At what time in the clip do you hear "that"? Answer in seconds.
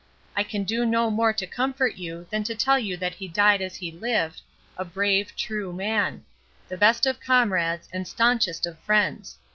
2.97-3.13